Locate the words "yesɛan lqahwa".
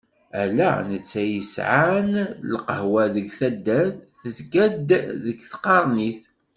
1.33-3.03